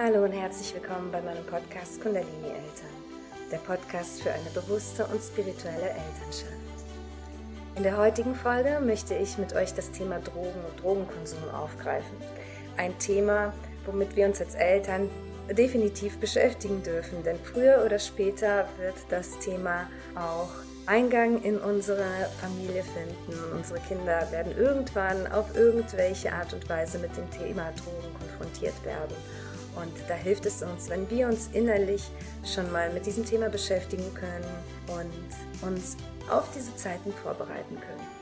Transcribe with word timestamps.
Hallo 0.00 0.22
und 0.22 0.30
herzlich 0.30 0.72
willkommen 0.74 1.10
bei 1.10 1.20
meinem 1.20 1.44
Podcast 1.46 2.00
Kundalini 2.00 2.46
Eltern, 2.46 2.94
der 3.50 3.56
Podcast 3.56 4.22
für 4.22 4.30
eine 4.30 4.48
bewusste 4.50 5.04
und 5.06 5.20
spirituelle 5.20 5.88
Elternschaft. 5.88 6.52
In 7.74 7.82
der 7.82 7.96
heutigen 7.96 8.36
Folge 8.36 8.78
möchte 8.80 9.16
ich 9.16 9.38
mit 9.38 9.54
euch 9.54 9.74
das 9.74 9.90
Thema 9.90 10.20
Drogen 10.20 10.64
und 10.70 10.80
Drogenkonsum 10.80 11.50
aufgreifen. 11.52 12.16
Ein 12.76 12.96
Thema, 13.00 13.52
womit 13.86 14.14
wir 14.14 14.26
uns 14.26 14.40
als 14.40 14.54
Eltern 14.54 15.10
definitiv 15.50 16.16
beschäftigen 16.18 16.80
dürfen, 16.84 17.24
denn 17.24 17.38
früher 17.42 17.82
oder 17.84 17.98
später 17.98 18.68
wird 18.78 18.94
das 19.08 19.36
Thema 19.40 19.90
auch 20.14 20.50
Eingang 20.86 21.42
in 21.42 21.58
unsere 21.58 22.06
Familie 22.40 22.84
finden. 22.84 23.36
Unsere 23.52 23.80
Kinder 23.80 24.30
werden 24.30 24.56
irgendwann 24.56 25.26
auf 25.32 25.56
irgendwelche 25.56 26.32
Art 26.32 26.54
und 26.54 26.68
Weise 26.68 27.00
mit 27.00 27.16
dem 27.16 27.28
Thema 27.32 27.72
Drogen 27.72 28.14
konfrontiert 28.20 28.84
werden. 28.84 29.16
Und 29.76 29.92
da 30.08 30.14
hilft 30.14 30.46
es 30.46 30.62
uns, 30.62 30.88
wenn 30.88 31.08
wir 31.10 31.28
uns 31.28 31.48
innerlich 31.52 32.02
schon 32.44 32.70
mal 32.72 32.92
mit 32.92 33.06
diesem 33.06 33.24
Thema 33.24 33.48
beschäftigen 33.48 34.12
können 34.14 34.44
und 34.88 35.68
uns 35.68 35.96
auf 36.30 36.48
diese 36.54 36.74
Zeiten 36.76 37.12
vorbereiten 37.12 37.78
können. 37.80 38.18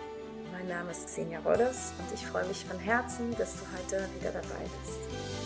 Mein 0.53 0.69
Name 0.69 0.91
ist 0.91 1.07
Xenia 1.07 1.41
Rodders 1.41 1.93
und 1.99 2.15
ich 2.15 2.27
freue 2.27 2.47
mich 2.47 2.65
von 2.65 2.79
Herzen, 2.79 3.37
dass 3.37 3.55
du 3.55 3.63
heute 3.77 4.09
wieder 4.19 4.33
dabei 4.33 4.65
bist. 4.83 5.46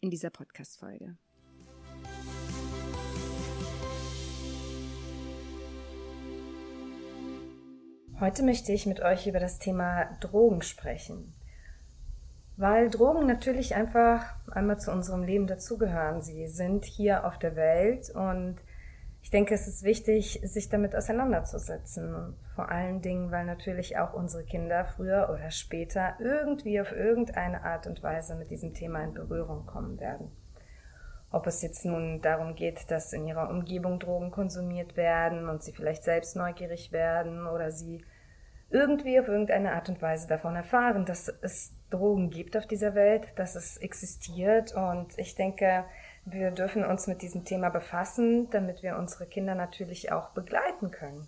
in 0.00 0.10
dieser 0.10 0.30
Podcast-Folge. 0.30 1.16
Heute 8.20 8.42
möchte 8.42 8.72
ich 8.72 8.86
mit 8.86 9.00
euch 9.00 9.28
über 9.28 9.38
das 9.38 9.60
Thema 9.60 10.06
Drogen 10.20 10.62
sprechen. 10.62 11.34
Weil 12.56 12.90
Drogen 12.90 13.26
natürlich 13.26 13.76
einfach 13.76 14.34
einmal 14.50 14.80
zu 14.80 14.90
unserem 14.90 15.22
Leben 15.22 15.46
dazugehören. 15.46 16.22
Sie 16.22 16.48
sind 16.48 16.84
hier 16.84 17.24
auf 17.24 17.38
der 17.38 17.54
Welt 17.54 18.10
und 18.10 18.56
ich 19.20 19.30
denke, 19.30 19.54
es 19.54 19.66
ist 19.68 19.82
wichtig, 19.82 20.40
sich 20.44 20.68
damit 20.68 20.94
auseinanderzusetzen. 20.94 22.34
Vor 22.54 22.70
allen 22.70 23.02
Dingen, 23.02 23.30
weil 23.30 23.44
natürlich 23.44 23.98
auch 23.98 24.14
unsere 24.14 24.44
Kinder 24.44 24.84
früher 24.84 25.28
oder 25.32 25.50
später 25.50 26.14
irgendwie 26.20 26.80
auf 26.80 26.92
irgendeine 26.92 27.62
Art 27.62 27.86
und 27.86 28.02
Weise 28.02 28.36
mit 28.36 28.50
diesem 28.50 28.74
Thema 28.74 29.02
in 29.04 29.14
Berührung 29.14 29.66
kommen 29.66 30.00
werden. 30.00 30.30
Ob 31.30 31.46
es 31.46 31.60
jetzt 31.60 31.84
nun 31.84 32.22
darum 32.22 32.54
geht, 32.54 32.90
dass 32.90 33.12
in 33.12 33.26
ihrer 33.26 33.50
Umgebung 33.50 33.98
Drogen 33.98 34.30
konsumiert 34.30 34.96
werden 34.96 35.48
und 35.48 35.62
sie 35.62 35.72
vielleicht 35.72 36.04
selbst 36.04 36.36
neugierig 36.36 36.90
werden 36.90 37.46
oder 37.46 37.70
sie 37.70 38.02
irgendwie 38.70 39.18
auf 39.18 39.28
irgendeine 39.28 39.72
Art 39.72 39.88
und 39.88 40.00
Weise 40.00 40.28
davon 40.28 40.56
erfahren, 40.56 41.04
dass 41.04 41.28
es 41.42 41.74
Drogen 41.90 42.30
gibt 42.30 42.56
auf 42.56 42.66
dieser 42.66 42.94
Welt, 42.94 43.26
dass 43.36 43.56
es 43.56 43.78
existiert. 43.78 44.74
Und 44.74 45.18
ich 45.18 45.34
denke, 45.34 45.84
wir 46.30 46.50
dürfen 46.50 46.84
uns 46.84 47.06
mit 47.06 47.22
diesem 47.22 47.44
Thema 47.44 47.70
befassen, 47.70 48.50
damit 48.50 48.82
wir 48.82 48.96
unsere 48.96 49.26
Kinder 49.26 49.54
natürlich 49.54 50.12
auch 50.12 50.30
begleiten 50.30 50.90
können. 50.90 51.26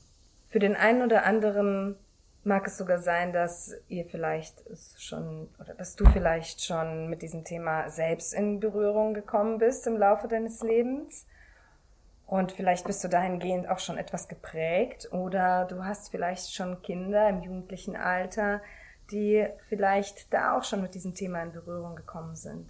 Für 0.49 0.59
den 0.59 0.77
einen 0.77 1.03
oder 1.03 1.25
anderen 1.25 1.97
mag 2.43 2.67
es 2.67 2.79
sogar 2.79 2.99
sein, 2.99 3.33
dass 3.33 3.75
ihr 3.89 4.05
vielleicht 4.07 4.63
schon 4.99 5.49
oder 5.59 5.75
dass 5.75 5.97
du 5.97 6.05
vielleicht 6.07 6.65
schon 6.65 7.09
mit 7.09 7.23
diesem 7.23 7.45
Thema 7.45 7.89
selbst 7.91 8.33
in 8.33 8.61
Berührung 8.61 9.15
gekommen 9.15 9.59
bist 9.59 9.87
im 9.87 9.97
Laufe 9.97 10.29
deines 10.29 10.63
Lebens. 10.63 11.27
Und 12.27 12.53
vielleicht 12.53 12.87
bist 12.87 13.03
du 13.03 13.09
dahingehend 13.09 13.69
auch 13.69 13.81
schon 13.81 13.99
etwas 13.99 14.29
geprägt 14.29 15.09
oder 15.13 15.65
du 15.65 15.85
hast 15.85 16.11
vielleicht 16.11 16.55
schon 16.55 16.81
Kinder 16.83 17.29
im 17.29 17.43
jugendlichen 17.43 17.97
Alter, 17.97 18.63
die 19.11 19.47
vielleicht 19.69 20.33
da 20.33 20.57
auch 20.57 20.63
schon 20.63 20.81
mit 20.81 20.95
diesem 20.95 21.15
Thema 21.15 21.43
in 21.43 21.53
Berührung 21.53 21.97
gekommen 21.97 22.37
sind. 22.37 22.69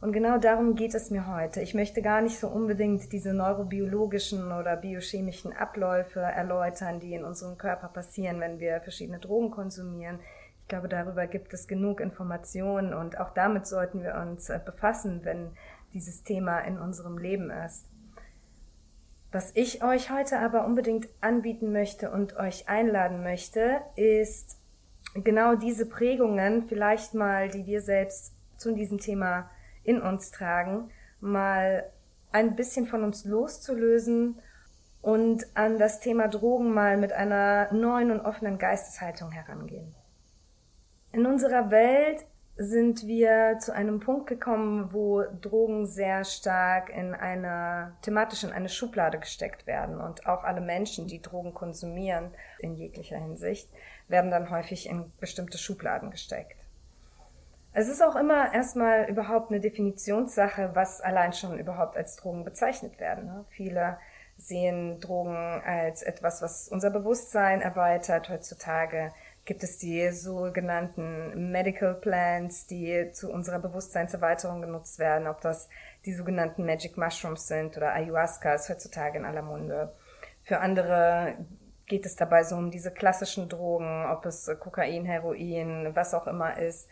Und 0.00 0.12
genau 0.12 0.38
darum 0.38 0.76
geht 0.76 0.94
es 0.94 1.10
mir 1.10 1.26
heute. 1.26 1.60
Ich 1.60 1.74
möchte 1.74 2.00
gar 2.00 2.22
nicht 2.22 2.38
so 2.38 2.48
unbedingt 2.48 3.12
diese 3.12 3.34
neurobiologischen 3.34 4.50
oder 4.50 4.76
biochemischen 4.76 5.52
Abläufe 5.52 6.20
erläutern, 6.20 7.00
die 7.00 7.12
in 7.12 7.24
unserem 7.24 7.58
Körper 7.58 7.88
passieren, 7.88 8.40
wenn 8.40 8.60
wir 8.60 8.80
verschiedene 8.80 9.18
Drogen 9.18 9.50
konsumieren. 9.50 10.18
Ich 10.62 10.68
glaube, 10.68 10.88
darüber 10.88 11.26
gibt 11.26 11.52
es 11.52 11.68
genug 11.68 12.00
Informationen 12.00 12.94
und 12.94 13.20
auch 13.20 13.30
damit 13.30 13.66
sollten 13.66 14.02
wir 14.02 14.14
uns 14.14 14.48
äh, 14.48 14.58
befassen, 14.64 15.20
wenn 15.24 15.50
dieses 15.92 16.22
Thema 16.22 16.60
in 16.60 16.78
unserem 16.78 17.18
Leben 17.18 17.50
ist. 17.50 17.86
Was 19.32 19.54
ich 19.54 19.84
euch 19.84 20.10
heute 20.10 20.38
aber 20.38 20.64
unbedingt 20.64 21.08
anbieten 21.20 21.72
möchte 21.72 22.10
und 22.10 22.36
euch 22.36 22.68
einladen 22.68 23.22
möchte, 23.22 23.80
ist 23.96 24.58
genau 25.14 25.56
diese 25.56 25.86
Prägungen 25.86 26.64
vielleicht 26.64 27.14
mal, 27.14 27.48
die 27.48 27.66
wir 27.66 27.82
selbst 27.82 28.32
zu 28.56 28.74
diesem 28.74 28.98
Thema 28.98 29.50
in 29.84 30.00
uns 30.00 30.30
tragen, 30.30 30.90
mal 31.20 31.90
ein 32.32 32.56
bisschen 32.56 32.86
von 32.86 33.04
uns 33.04 33.24
loszulösen 33.24 34.38
und 35.02 35.46
an 35.54 35.78
das 35.78 36.00
Thema 36.00 36.28
Drogen 36.28 36.72
mal 36.72 36.96
mit 36.96 37.12
einer 37.12 37.72
neuen 37.72 38.10
und 38.10 38.20
offenen 38.20 38.58
Geisteshaltung 38.58 39.30
herangehen. 39.30 39.94
In 41.12 41.26
unserer 41.26 41.70
Welt 41.70 42.24
sind 42.56 43.06
wir 43.06 43.56
zu 43.58 43.72
einem 43.72 44.00
Punkt 44.00 44.26
gekommen, 44.26 44.92
wo 44.92 45.22
Drogen 45.40 45.86
sehr 45.86 46.24
stark 46.24 46.90
in 46.90 47.14
eine 47.14 47.94
thematisch 48.02 48.44
in 48.44 48.52
eine 48.52 48.68
Schublade 48.68 49.18
gesteckt 49.18 49.66
werden 49.66 49.98
und 49.98 50.26
auch 50.26 50.44
alle 50.44 50.60
Menschen, 50.60 51.06
die 51.06 51.22
Drogen 51.22 51.54
konsumieren 51.54 52.32
in 52.58 52.74
jeglicher 52.74 53.16
Hinsicht, 53.16 53.70
werden 54.08 54.30
dann 54.30 54.50
häufig 54.50 54.88
in 54.88 55.10
bestimmte 55.20 55.56
Schubladen 55.56 56.10
gesteckt. 56.10 56.59
Es 57.72 57.88
ist 57.88 58.02
auch 58.02 58.16
immer 58.16 58.52
erstmal 58.52 59.08
überhaupt 59.08 59.50
eine 59.50 59.60
Definitionssache, 59.60 60.70
was 60.74 61.00
allein 61.00 61.32
schon 61.32 61.58
überhaupt 61.58 61.96
als 61.96 62.16
Drogen 62.16 62.44
bezeichnet 62.44 62.98
werden. 62.98 63.26
Ne? 63.26 63.44
Viele 63.50 63.98
sehen 64.36 64.98
Drogen 65.00 65.36
als 65.64 66.02
etwas, 66.02 66.42
was 66.42 66.68
unser 66.68 66.90
Bewusstsein 66.90 67.60
erweitert. 67.60 68.28
Heutzutage 68.28 69.12
gibt 69.44 69.62
es 69.62 69.78
die 69.78 70.10
sogenannten 70.10 71.52
Medical 71.52 71.94
Plants, 71.94 72.66
die 72.66 73.10
zu 73.12 73.30
unserer 73.30 73.60
Bewusstseinserweiterung 73.60 74.62
genutzt 74.62 74.98
werden. 74.98 75.28
Ob 75.28 75.40
das 75.40 75.68
die 76.04 76.14
sogenannten 76.14 76.66
Magic 76.66 76.96
Mushrooms 76.96 77.46
sind 77.46 77.76
oder 77.76 77.92
Ayahuasca 77.92 78.54
ist 78.54 78.68
heutzutage 78.68 79.18
in 79.18 79.24
aller 79.24 79.42
Munde. 79.42 79.92
Für 80.42 80.58
andere 80.58 81.34
geht 81.86 82.06
es 82.06 82.16
dabei 82.16 82.42
so 82.42 82.56
um 82.56 82.70
diese 82.70 82.90
klassischen 82.90 83.48
Drogen, 83.48 84.06
ob 84.06 84.26
es 84.26 84.50
Kokain, 84.58 85.04
Heroin, 85.04 85.90
was 85.94 86.14
auch 86.14 86.26
immer 86.26 86.58
ist 86.58 86.88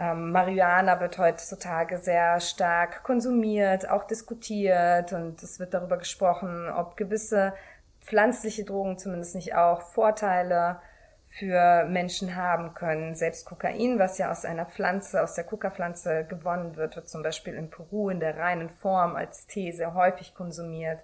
ähm, 0.00 0.32
Marihuana 0.32 0.98
wird 0.98 1.18
heutzutage 1.18 1.98
sehr 1.98 2.40
stark 2.40 3.02
konsumiert, 3.02 3.88
auch 3.90 4.04
diskutiert 4.04 5.12
und 5.12 5.42
es 5.42 5.60
wird 5.60 5.74
darüber 5.74 5.98
gesprochen, 5.98 6.70
ob 6.70 6.96
gewisse 6.96 7.52
pflanzliche 8.00 8.64
Drogen 8.64 8.96
zumindest 8.96 9.34
nicht 9.34 9.54
auch 9.54 9.82
Vorteile 9.82 10.80
für 11.28 11.84
Menschen 11.84 12.34
haben 12.34 12.72
können. 12.72 13.14
Selbst 13.14 13.44
Kokain, 13.44 13.98
was 13.98 14.16
ja 14.16 14.30
aus 14.30 14.46
einer 14.46 14.64
Pflanze, 14.64 15.22
aus 15.22 15.34
der 15.34 15.44
Kuka-Pflanze 15.44 16.24
gewonnen 16.24 16.76
wird, 16.76 16.96
wird 16.96 17.08
zum 17.10 17.22
Beispiel 17.22 17.52
in 17.52 17.68
Peru 17.68 18.08
in 18.08 18.20
der 18.20 18.38
reinen 18.38 18.70
Form 18.70 19.16
als 19.16 19.46
Tee 19.46 19.70
sehr 19.70 19.92
häufig 19.92 20.34
konsumiert 20.34 21.00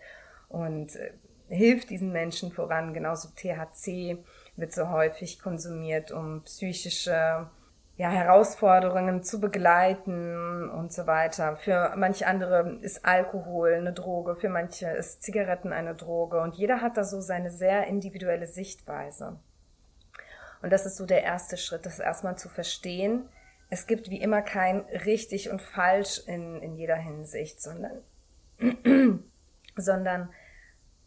und 0.48 0.96
äh, 0.96 1.12
hilft 1.48 1.90
diesen 1.90 2.12
Menschen 2.12 2.50
voran. 2.50 2.94
Genauso 2.94 3.28
THC 3.28 4.24
wird 4.56 4.72
so 4.72 4.88
häufig 4.88 5.38
konsumiert, 5.38 6.12
um 6.12 6.42
psychische 6.44 7.46
ja, 7.96 8.10
Herausforderungen 8.10 9.22
zu 9.22 9.40
begleiten 9.40 10.68
und 10.68 10.92
so 10.92 11.06
weiter. 11.06 11.56
Für 11.56 11.94
manche 11.96 12.26
andere 12.26 12.78
ist 12.82 13.06
Alkohol 13.06 13.74
eine 13.74 13.92
Droge, 13.92 14.36
für 14.36 14.50
manche 14.50 14.88
ist 14.90 15.22
Zigaretten 15.22 15.72
eine 15.72 15.94
Droge 15.94 16.40
und 16.40 16.54
jeder 16.56 16.82
hat 16.82 16.96
da 16.98 17.04
so 17.04 17.20
seine 17.20 17.50
sehr 17.50 17.86
individuelle 17.86 18.46
Sichtweise. 18.46 19.38
Und 20.62 20.72
das 20.72 20.84
ist 20.84 20.96
so 20.96 21.06
der 21.06 21.22
erste 21.22 21.56
Schritt, 21.56 21.86
das 21.86 21.98
erstmal 21.98 22.36
zu 22.36 22.48
verstehen. 22.48 23.28
Es 23.70 23.86
gibt 23.86 24.10
wie 24.10 24.20
immer 24.20 24.42
kein 24.42 24.80
richtig 25.04 25.50
und 25.50 25.62
falsch 25.62 26.22
in, 26.26 26.60
in 26.62 26.76
jeder 26.76 26.96
Hinsicht, 26.96 27.62
sondern, 27.62 28.02
sondern 29.76 30.28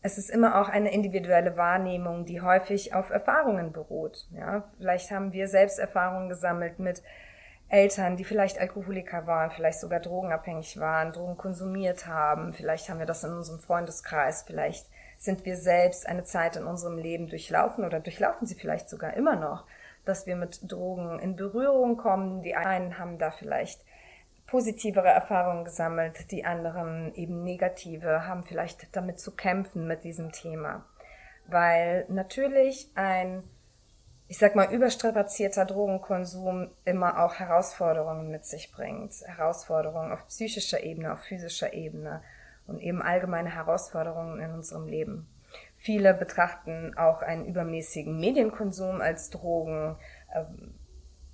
es 0.01 0.17
ist 0.17 0.29
immer 0.29 0.61
auch 0.61 0.69
eine 0.69 0.93
individuelle 0.93 1.57
Wahrnehmung, 1.57 2.25
die 2.25 2.41
häufig 2.41 2.93
auf 2.93 3.09
Erfahrungen 3.09 3.71
beruht. 3.71 4.27
Ja, 4.31 4.63
vielleicht 4.77 5.11
haben 5.11 5.33
wir 5.33 5.47
selbst 5.47 5.77
Erfahrungen 5.77 6.29
gesammelt 6.29 6.79
mit 6.79 7.03
Eltern, 7.67 8.15
die 8.15 8.23
vielleicht 8.23 8.59
Alkoholiker 8.59 9.27
waren, 9.27 9.51
vielleicht 9.51 9.79
sogar 9.79 9.99
drogenabhängig 9.99 10.79
waren, 10.79 11.11
Drogen 11.11 11.37
konsumiert 11.37 12.07
haben. 12.07 12.53
Vielleicht 12.53 12.89
haben 12.89 12.99
wir 12.99 13.05
das 13.05 13.23
in 13.23 13.31
unserem 13.31 13.59
Freundeskreis. 13.59 14.43
Vielleicht 14.43 14.87
sind 15.17 15.45
wir 15.45 15.57
selbst 15.57 16.07
eine 16.07 16.23
Zeit 16.23 16.55
in 16.55 16.65
unserem 16.65 16.97
Leben 16.97 17.27
durchlaufen 17.27 17.83
oder 17.83 17.99
durchlaufen 17.99 18.47
sie 18.47 18.55
vielleicht 18.55 18.89
sogar 18.89 19.15
immer 19.15 19.35
noch, 19.35 19.65
dass 20.05 20.25
wir 20.25 20.37
mit 20.37 20.71
Drogen 20.71 21.19
in 21.19 21.35
Berührung 21.35 21.97
kommen. 21.97 22.41
Die 22.41 22.55
einen 22.55 22.97
haben 22.97 23.19
da 23.19 23.29
vielleicht 23.29 23.81
positivere 24.49 25.07
Erfahrungen 25.07 25.63
gesammelt, 25.63 26.31
die 26.31 26.43
anderen 26.43 27.13
eben 27.13 27.43
negative, 27.43 28.25
haben 28.25 28.43
vielleicht 28.43 28.95
damit 28.95 29.19
zu 29.19 29.35
kämpfen 29.35 29.87
mit 29.87 30.03
diesem 30.03 30.31
Thema. 30.31 30.85
Weil 31.45 32.05
natürlich 32.09 32.89
ein, 32.95 33.43
ich 34.27 34.39
sag 34.39 34.55
mal, 34.55 34.71
überstrapazierter 34.73 35.65
Drogenkonsum 35.65 36.71
immer 36.83 37.23
auch 37.23 37.35
Herausforderungen 37.35 38.31
mit 38.31 38.45
sich 38.45 38.71
bringt. 38.71 39.13
Herausforderungen 39.25 40.11
auf 40.11 40.27
psychischer 40.27 40.83
Ebene, 40.83 41.13
auf 41.13 41.19
physischer 41.19 41.73
Ebene 41.73 42.23
und 42.65 42.79
eben 42.79 43.01
allgemeine 43.01 43.53
Herausforderungen 43.53 44.39
in 44.39 44.51
unserem 44.51 44.87
Leben. 44.87 45.27
Viele 45.77 46.13
betrachten 46.13 46.97
auch 46.97 47.21
einen 47.21 47.45
übermäßigen 47.45 48.19
Medienkonsum 48.19 48.99
als 48.99 49.29
Drogen, 49.29 49.97
ähm, 50.35 50.78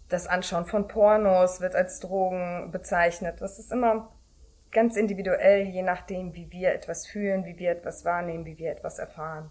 das 0.09 0.27
Anschauen 0.27 0.65
von 0.65 0.87
Pornos 0.87 1.61
wird 1.61 1.75
als 1.75 1.99
Drogen 1.99 2.71
bezeichnet. 2.71 3.41
Das 3.41 3.59
ist 3.59 3.71
immer 3.71 4.11
ganz 4.71 4.97
individuell, 4.97 5.63
je 5.63 5.81
nachdem, 5.81 6.35
wie 6.35 6.51
wir 6.51 6.73
etwas 6.73 7.07
fühlen, 7.07 7.45
wie 7.45 7.57
wir 7.57 7.71
etwas 7.71 8.05
wahrnehmen, 8.05 8.45
wie 8.45 8.57
wir 8.57 8.71
etwas 8.71 8.99
erfahren. 8.99 9.49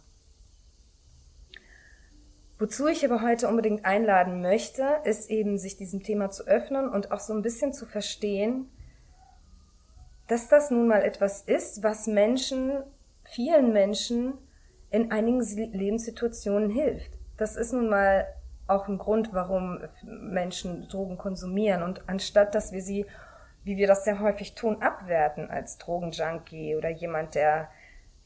Wozu 2.59 2.87
ich 2.87 3.05
aber 3.05 3.21
heute 3.21 3.49
unbedingt 3.49 3.85
einladen 3.85 4.41
möchte, 4.41 4.87
ist 5.05 5.29
eben, 5.29 5.59
sich 5.59 5.77
diesem 5.77 6.03
Thema 6.03 6.31
zu 6.31 6.47
öffnen 6.47 6.89
und 6.89 7.11
auch 7.11 7.19
so 7.19 7.33
ein 7.33 7.43
bisschen 7.43 7.73
zu 7.73 7.85
verstehen, 7.85 8.71
dass 10.29 10.49
das 10.49 10.71
nun 10.71 10.87
mal 10.87 11.03
etwas 11.03 11.43
ist, 11.43 11.83
was 11.83 12.07
Menschen, 12.07 12.83
vielen 13.25 13.73
Menschen 13.73 14.35
in 14.91 15.11
einigen 15.11 15.41
Lebenssituationen 15.73 16.71
hilft. 16.71 17.19
Das 17.37 17.57
ist 17.57 17.73
nun 17.73 17.89
mal 17.89 18.27
auch 18.67 18.89
ein 18.89 18.99
Grund, 18.99 19.33
warum 19.33 19.81
Menschen 20.03 20.89
Drogen 20.89 21.19
konsumieren. 21.19 21.83
Und 21.83 22.09
anstatt 22.09 22.55
dass 22.55 22.73
wir 22.73 22.83
sie, 22.83 23.07
wie 23.65 23.77
wir 23.77 23.87
das 23.87 24.05
sehr 24.05 24.21
häufig 24.21 24.55
tun, 24.55 24.83
abwerten 24.83 25.51
als 25.51 25.79
Drogenjunkie 25.79 26.77
oder 26.77 26.91
jemand, 26.91 27.35
der 27.35 27.69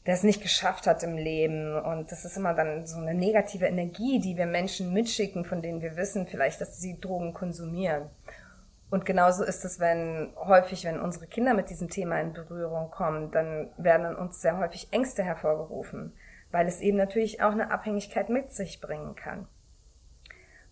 der 0.05 0.15
es 0.15 0.23
nicht 0.23 0.41
geschafft 0.41 0.87
hat 0.87 1.03
im 1.03 1.17
Leben. 1.17 1.77
Und 1.77 2.11
das 2.11 2.25
ist 2.25 2.37
immer 2.37 2.53
dann 2.53 2.87
so 2.87 2.97
eine 2.97 3.13
negative 3.13 3.67
Energie, 3.67 4.19
die 4.19 4.37
wir 4.37 4.47
Menschen 4.47 4.93
mitschicken, 4.93 5.45
von 5.45 5.61
denen 5.61 5.81
wir 5.81 5.97
wissen 5.97 6.25
vielleicht, 6.25 6.61
dass 6.61 6.79
sie 6.79 6.99
Drogen 6.99 7.33
konsumieren. 7.33 8.09
Und 8.89 9.05
genauso 9.05 9.43
ist 9.43 9.65
es, 9.65 9.79
wenn 9.79 10.33
häufig, 10.35 10.83
wenn 10.83 10.99
unsere 10.99 11.27
Kinder 11.27 11.53
mit 11.53 11.69
diesem 11.69 11.89
Thema 11.89 12.19
in 12.19 12.33
Berührung 12.33 12.89
kommen, 12.89 13.29
dann 13.29 13.69
werden 13.77 14.07
in 14.07 14.15
uns 14.15 14.41
sehr 14.41 14.57
häufig 14.57 14.87
Ängste 14.91 15.23
hervorgerufen, 15.23 16.13
weil 16.49 16.65
es 16.65 16.81
eben 16.81 16.97
natürlich 16.97 17.43
auch 17.43 17.51
eine 17.51 17.69
Abhängigkeit 17.69 18.29
mit 18.29 18.51
sich 18.51 18.81
bringen 18.81 19.15
kann. 19.15 19.47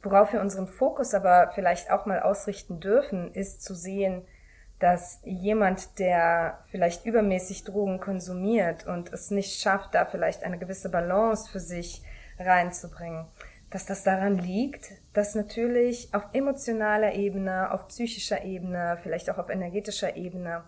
Worauf 0.01 0.33
wir 0.33 0.41
unseren 0.41 0.67
Fokus 0.67 1.13
aber 1.13 1.51
vielleicht 1.53 1.91
auch 1.91 2.05
mal 2.05 2.21
ausrichten 2.21 2.79
dürfen, 2.79 3.33
ist 3.33 3.63
zu 3.63 3.73
sehen, 3.73 4.23
dass 4.79 5.21
jemand, 5.23 5.97
der 5.97 6.59
vielleicht 6.69 7.05
übermäßig 7.05 7.63
Drogen 7.63 7.99
konsumiert 7.99 8.85
und 8.85 9.11
es 9.11 9.31
nicht 9.31 9.59
schafft, 9.59 9.95
da 9.95 10.05
vielleicht 10.05 10.43
eine 10.43 10.59
gewisse 10.59 10.89
Balance 10.89 11.49
für 11.49 11.59
sich 11.59 12.03
reinzubringen, 12.37 13.25
dass 13.71 13.85
das 13.85 14.03
daran 14.03 14.37
liegt, 14.37 14.91
dass 15.13 15.33
natürlich 15.33 16.13
auf 16.13 16.23
emotionaler 16.33 17.13
Ebene, 17.13 17.71
auf 17.71 17.87
psychischer 17.87 18.43
Ebene, 18.43 18.99
vielleicht 19.01 19.29
auch 19.31 19.39
auf 19.39 19.49
energetischer 19.49 20.15
Ebene 20.15 20.63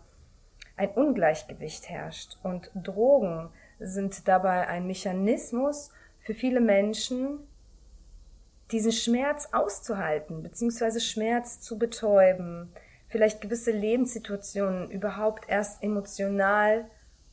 ein 0.76 0.90
Ungleichgewicht 0.90 1.90
herrscht. 1.90 2.38
Und 2.42 2.72
Drogen 2.74 3.50
sind 3.80 4.28
dabei 4.28 4.68
ein 4.68 4.88
Mechanismus 4.88 5.92
für 6.22 6.34
viele 6.34 6.62
Menschen, 6.62 7.40
diesen 8.72 8.92
Schmerz 8.92 9.50
auszuhalten, 9.52 10.44
beziehungsweise 10.44 11.00
Schmerz 11.00 11.60
zu 11.60 11.78
betäuben, 11.78 12.72
vielleicht 13.08 13.42
gewisse 13.42 13.72
Lebenssituationen 13.72 14.92
überhaupt 14.92 15.50
erst 15.50 15.84
emotional 15.84 16.86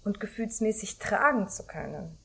und 0.04 0.20
gefühlsmäßig 0.20 0.98
tragen 0.98 1.48
zu 1.48 1.66
können. 1.66 2.16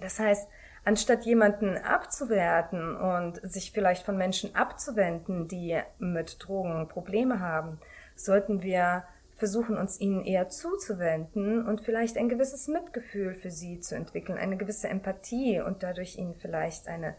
Das 0.00 0.18
heißt, 0.18 0.48
anstatt 0.84 1.24
jemanden 1.26 1.76
abzuwerten 1.76 2.96
und 2.96 3.40
sich 3.42 3.72
vielleicht 3.72 4.06
von 4.06 4.16
Menschen 4.16 4.54
abzuwenden, 4.54 5.48
die 5.48 5.78
mit 5.98 6.36
Drogen 6.40 6.88
Probleme 6.88 7.40
haben, 7.40 7.78
sollten 8.14 8.62
wir 8.62 9.04
versuchen, 9.36 9.76
uns 9.76 10.00
ihnen 10.00 10.24
eher 10.24 10.48
zuzuwenden 10.48 11.66
und 11.66 11.82
vielleicht 11.82 12.16
ein 12.16 12.30
gewisses 12.30 12.68
Mitgefühl 12.68 13.34
für 13.34 13.50
sie 13.50 13.80
zu 13.80 13.94
entwickeln, 13.94 14.38
eine 14.38 14.56
gewisse 14.56 14.88
Empathie 14.88 15.60
und 15.60 15.82
dadurch 15.82 16.16
ihnen 16.16 16.34
vielleicht 16.36 16.88
eine 16.88 17.14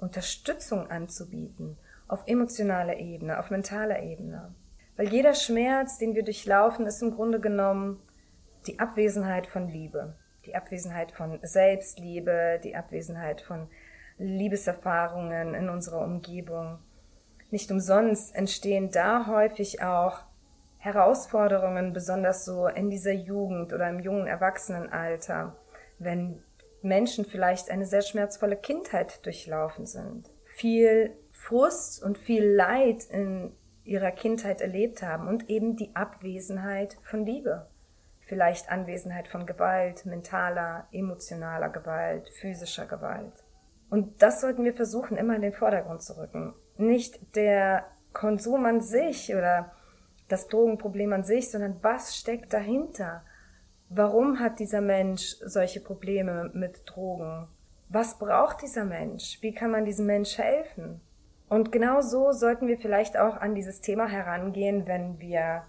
Unterstützung 0.00 0.90
anzubieten, 0.90 1.76
auf 2.08 2.22
emotionaler 2.26 2.98
Ebene, 2.98 3.38
auf 3.38 3.50
mentaler 3.50 4.02
Ebene. 4.02 4.54
Weil 4.96 5.08
jeder 5.08 5.34
Schmerz, 5.34 5.98
den 5.98 6.14
wir 6.14 6.24
durchlaufen, 6.24 6.86
ist 6.86 7.02
im 7.02 7.12
Grunde 7.12 7.40
genommen 7.40 8.02
die 8.66 8.78
Abwesenheit 8.78 9.46
von 9.46 9.68
Liebe, 9.68 10.14
die 10.44 10.54
Abwesenheit 10.54 11.12
von 11.12 11.38
Selbstliebe, 11.42 12.60
die 12.62 12.76
Abwesenheit 12.76 13.40
von 13.40 13.68
Liebeserfahrungen 14.18 15.54
in 15.54 15.68
unserer 15.68 16.02
Umgebung. 16.04 16.78
Nicht 17.50 17.70
umsonst 17.70 18.34
entstehen 18.34 18.90
da 18.90 19.26
häufig 19.26 19.82
auch 19.82 20.20
Herausforderungen, 20.78 21.92
besonders 21.92 22.44
so 22.44 22.66
in 22.66 22.90
dieser 22.90 23.12
Jugend 23.12 23.72
oder 23.72 23.88
im 23.88 24.00
jungen 24.00 24.26
Erwachsenenalter, 24.26 25.56
wenn 25.98 26.42
Menschen 26.82 27.24
vielleicht 27.24 27.70
eine 27.70 27.86
sehr 27.86 28.02
schmerzvolle 28.02 28.56
Kindheit 28.56 29.24
durchlaufen 29.24 29.86
sind, 29.86 30.30
viel 30.44 31.12
Frust 31.32 32.02
und 32.02 32.18
viel 32.18 32.44
Leid 32.44 33.04
in 33.10 33.52
ihrer 33.84 34.10
Kindheit 34.10 34.60
erlebt 34.60 35.02
haben 35.02 35.26
und 35.26 35.48
eben 35.48 35.76
die 35.76 35.94
Abwesenheit 35.96 36.98
von 37.02 37.24
Liebe. 37.24 37.66
Vielleicht 38.20 38.70
Anwesenheit 38.70 39.26
von 39.26 39.46
Gewalt, 39.46 40.06
mentaler, 40.06 40.86
emotionaler 40.92 41.70
Gewalt, 41.70 42.28
physischer 42.28 42.86
Gewalt. 42.86 43.32
Und 43.88 44.22
das 44.22 44.40
sollten 44.40 44.64
wir 44.64 44.74
versuchen, 44.74 45.16
immer 45.16 45.34
in 45.34 45.42
den 45.42 45.52
Vordergrund 45.52 46.02
zu 46.02 46.16
rücken. 46.16 46.54
Nicht 46.76 47.34
der 47.34 47.86
Konsum 48.12 48.64
an 48.66 48.80
sich 48.80 49.34
oder 49.34 49.72
das 50.28 50.46
Drogenproblem 50.46 51.12
an 51.12 51.24
sich, 51.24 51.50
sondern 51.50 51.82
was 51.82 52.16
steckt 52.16 52.52
dahinter? 52.52 53.24
Warum 53.92 54.38
hat 54.38 54.60
dieser 54.60 54.80
Mensch 54.80 55.34
solche 55.44 55.80
Probleme 55.80 56.48
mit 56.54 56.82
Drogen? 56.86 57.48
Was 57.88 58.20
braucht 58.20 58.62
dieser 58.62 58.84
Mensch? 58.84 59.38
Wie 59.40 59.52
kann 59.52 59.72
man 59.72 59.84
diesem 59.84 60.06
Mensch 60.06 60.38
helfen? 60.38 61.00
Und 61.48 61.72
genau 61.72 62.00
so 62.00 62.30
sollten 62.30 62.68
wir 62.68 62.78
vielleicht 62.78 63.18
auch 63.18 63.36
an 63.36 63.56
dieses 63.56 63.80
Thema 63.80 64.06
herangehen, 64.06 64.86
wenn 64.86 65.18
wir 65.18 65.64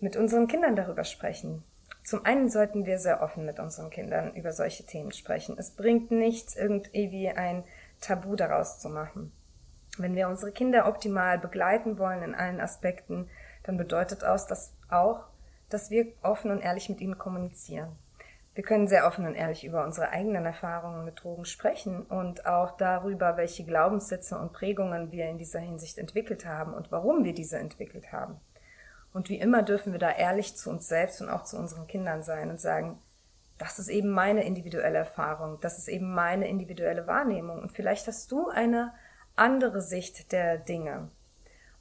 mit 0.00 0.16
unseren 0.16 0.48
Kindern 0.48 0.76
darüber 0.76 1.04
sprechen. 1.04 1.64
Zum 2.04 2.26
einen 2.26 2.50
sollten 2.50 2.84
wir 2.84 2.98
sehr 2.98 3.22
offen 3.22 3.46
mit 3.46 3.58
unseren 3.58 3.88
Kindern 3.88 4.34
über 4.34 4.52
solche 4.52 4.84
Themen 4.84 5.12
sprechen. 5.12 5.56
Es 5.58 5.70
bringt 5.70 6.10
nichts, 6.10 6.56
irgendwie 6.56 7.30
ein 7.30 7.64
Tabu 8.02 8.36
daraus 8.36 8.80
zu 8.80 8.90
machen. 8.90 9.32
Wenn 9.96 10.14
wir 10.14 10.28
unsere 10.28 10.52
Kinder 10.52 10.86
optimal 10.86 11.38
begleiten 11.38 11.98
wollen 11.98 12.22
in 12.22 12.34
allen 12.34 12.60
Aspekten, 12.60 13.30
dann 13.62 13.78
bedeutet 13.78 14.20
das 14.20 14.74
auch, 14.90 15.24
dass 15.68 15.90
wir 15.90 16.12
offen 16.22 16.50
und 16.50 16.60
ehrlich 16.60 16.88
mit 16.88 17.00
ihnen 17.00 17.18
kommunizieren. 17.18 17.96
Wir 18.54 18.64
können 18.64 18.88
sehr 18.88 19.06
offen 19.06 19.26
und 19.26 19.34
ehrlich 19.34 19.66
über 19.66 19.84
unsere 19.84 20.08
eigenen 20.08 20.46
Erfahrungen 20.46 21.04
mit 21.04 21.22
Drogen 21.22 21.44
sprechen 21.44 22.02
und 22.02 22.46
auch 22.46 22.78
darüber, 22.78 23.36
welche 23.36 23.64
Glaubenssätze 23.64 24.38
und 24.38 24.54
Prägungen 24.54 25.12
wir 25.12 25.28
in 25.28 25.36
dieser 25.36 25.60
Hinsicht 25.60 25.98
entwickelt 25.98 26.46
haben 26.46 26.72
und 26.72 26.90
warum 26.90 27.22
wir 27.22 27.34
diese 27.34 27.58
entwickelt 27.58 28.12
haben. 28.12 28.40
Und 29.12 29.28
wie 29.28 29.38
immer 29.38 29.62
dürfen 29.62 29.92
wir 29.92 29.98
da 29.98 30.10
ehrlich 30.10 30.56
zu 30.56 30.70
uns 30.70 30.88
selbst 30.88 31.20
und 31.20 31.28
auch 31.28 31.44
zu 31.44 31.58
unseren 31.58 31.86
Kindern 31.86 32.22
sein 32.22 32.48
und 32.48 32.58
sagen, 32.58 32.98
das 33.58 33.78
ist 33.78 33.88
eben 33.88 34.10
meine 34.10 34.44
individuelle 34.44 34.98
Erfahrung, 34.98 35.58
das 35.60 35.76
ist 35.78 35.88
eben 35.88 36.14
meine 36.14 36.48
individuelle 36.48 37.06
Wahrnehmung 37.06 37.60
und 37.60 37.72
vielleicht 37.72 38.06
hast 38.06 38.32
du 38.32 38.48
eine 38.48 38.94
andere 39.34 39.82
Sicht 39.82 40.32
der 40.32 40.56
Dinge. 40.56 41.10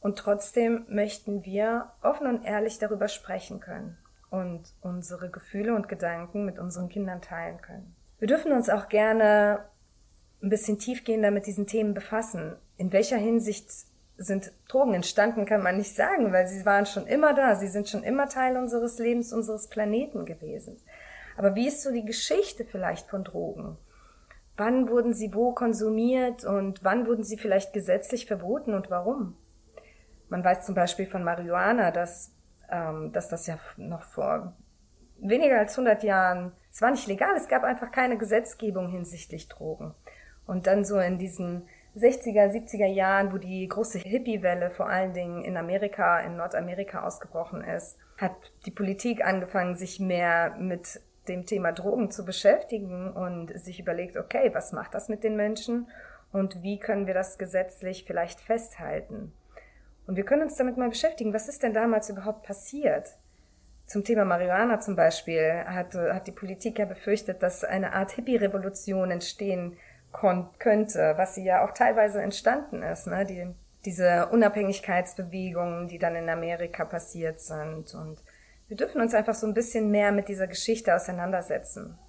Und 0.05 0.19
trotzdem 0.19 0.85
möchten 0.87 1.45
wir 1.45 1.87
offen 2.03 2.27
und 2.27 2.45
ehrlich 2.45 2.77
darüber 2.77 3.07
sprechen 3.07 3.59
können 3.59 3.97
und 4.29 4.61
unsere 4.81 5.31
Gefühle 5.31 5.73
und 5.73 5.89
Gedanken 5.89 6.45
mit 6.45 6.59
unseren 6.59 6.89
Kindern 6.89 7.23
teilen 7.23 7.59
können. 7.59 7.95
Wir 8.19 8.27
dürfen 8.27 8.51
uns 8.51 8.69
auch 8.69 8.87
gerne 8.87 9.65
ein 10.43 10.49
bisschen 10.49 10.77
tiefgehender 10.77 11.31
mit 11.31 11.47
diesen 11.47 11.65
Themen 11.65 11.95
befassen. 11.95 12.55
In 12.77 12.93
welcher 12.93 13.17
Hinsicht 13.17 13.67
sind 14.15 14.51
Drogen 14.67 14.93
entstanden, 14.93 15.47
kann 15.47 15.63
man 15.63 15.77
nicht 15.77 15.95
sagen, 15.95 16.31
weil 16.31 16.45
sie 16.47 16.63
waren 16.67 16.85
schon 16.85 17.07
immer 17.07 17.33
da. 17.33 17.55
Sie 17.55 17.67
sind 17.67 17.89
schon 17.89 18.03
immer 18.03 18.29
Teil 18.29 18.57
unseres 18.57 18.99
Lebens, 18.99 19.33
unseres 19.33 19.69
Planeten 19.69 20.25
gewesen. 20.25 20.77
Aber 21.35 21.55
wie 21.55 21.67
ist 21.67 21.81
so 21.81 21.91
die 21.91 22.05
Geschichte 22.05 22.63
vielleicht 22.63 23.09
von 23.09 23.23
Drogen? 23.23 23.75
Wann 24.55 24.87
wurden 24.87 25.15
sie 25.15 25.33
wo 25.33 25.53
konsumiert 25.53 26.45
und 26.45 26.83
wann 26.83 27.07
wurden 27.07 27.23
sie 27.23 27.37
vielleicht 27.37 27.73
gesetzlich 27.73 28.27
verboten 28.27 28.75
und 28.75 28.91
warum? 28.91 29.35
Man 30.29 30.43
weiß 30.43 30.65
zum 30.65 30.75
Beispiel 30.75 31.05
von 31.05 31.23
Marihuana, 31.23 31.91
dass, 31.91 32.33
ähm, 32.69 33.11
dass 33.11 33.29
das 33.29 33.47
ja 33.47 33.59
noch 33.77 34.03
vor 34.03 34.53
weniger 35.17 35.57
als 35.57 35.77
100 35.77 36.03
Jahren, 36.03 36.51
es 36.71 36.81
war 36.81 36.91
nicht 36.91 37.07
legal, 37.07 37.35
es 37.37 37.47
gab 37.47 37.63
einfach 37.63 37.91
keine 37.91 38.17
Gesetzgebung 38.17 38.89
hinsichtlich 38.89 39.47
Drogen. 39.47 39.93
Und 40.45 40.67
dann 40.67 40.85
so 40.85 40.99
in 40.99 41.17
diesen 41.17 41.67
60er, 41.95 42.51
70er 42.51 42.87
Jahren, 42.87 43.31
wo 43.31 43.37
die 43.37 43.67
große 43.67 43.99
Hippie-Welle 43.99 44.69
vor 44.71 44.89
allen 44.89 45.13
Dingen 45.13 45.43
in 45.43 45.57
Amerika, 45.57 46.19
in 46.19 46.35
Nordamerika 46.35 47.03
ausgebrochen 47.03 47.63
ist, 47.63 47.97
hat 48.17 48.51
die 48.65 48.71
Politik 48.71 49.25
angefangen, 49.25 49.75
sich 49.75 49.99
mehr 49.99 50.55
mit 50.57 51.01
dem 51.27 51.45
Thema 51.45 51.71
Drogen 51.71 52.11
zu 52.11 52.25
beschäftigen 52.25 53.11
und 53.11 53.57
sich 53.59 53.79
überlegt, 53.79 54.17
okay, 54.17 54.51
was 54.53 54.73
macht 54.73 54.93
das 54.93 55.09
mit 55.09 55.23
den 55.23 55.35
Menschen 55.35 55.87
und 56.31 56.61
wie 56.61 56.79
können 56.79 57.07
wir 57.07 57.13
das 57.13 57.37
gesetzlich 57.37 58.03
vielleicht 58.05 58.41
festhalten? 58.41 59.33
Und 60.07 60.15
wir 60.15 60.23
können 60.23 60.43
uns 60.43 60.55
damit 60.55 60.77
mal 60.77 60.89
beschäftigen, 60.89 61.33
was 61.33 61.47
ist 61.47 61.63
denn 61.63 61.73
damals 61.73 62.09
überhaupt 62.09 62.43
passiert? 62.43 63.17
Zum 63.87 64.03
Thema 64.03 64.25
Marihuana 64.25 64.79
zum 64.79 64.95
Beispiel 64.95 65.63
hat, 65.65 65.93
hat 65.95 66.27
die 66.27 66.31
Politik 66.31 66.79
ja 66.79 66.85
befürchtet, 66.85 67.43
dass 67.43 67.63
eine 67.63 67.93
Art 67.93 68.11
Hippie-Revolution 68.11 69.11
entstehen 69.11 69.77
könnte, 70.59 71.13
was 71.17 71.35
sie 71.35 71.43
ja 71.43 71.63
auch 71.63 71.71
teilweise 71.71 72.21
entstanden 72.21 72.81
ist, 72.81 73.07
ne? 73.07 73.25
Die, 73.25 73.47
diese 73.83 74.27
Unabhängigkeitsbewegungen, 74.27 75.87
die 75.87 75.99
dann 75.99 76.15
in 76.15 76.29
Amerika 76.29 76.85
passiert 76.85 77.39
sind 77.39 77.93
und 77.93 78.23
wir 78.67 78.77
dürfen 78.77 79.01
uns 79.01 79.13
einfach 79.13 79.35
so 79.35 79.45
ein 79.45 79.53
bisschen 79.53 79.91
mehr 79.91 80.11
mit 80.11 80.27
dieser 80.27 80.47
Geschichte 80.47 80.95
auseinandersetzen. 80.95 81.99